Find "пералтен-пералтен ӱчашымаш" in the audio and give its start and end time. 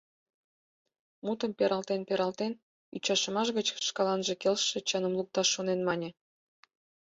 1.57-3.47